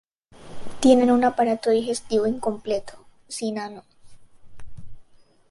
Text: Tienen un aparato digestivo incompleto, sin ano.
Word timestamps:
Tienen 0.79 1.11
un 1.11 1.23
aparato 1.23 1.69
digestivo 1.69 2.25
incompleto, 2.25 2.93
sin 3.27 3.59
ano. 3.59 3.83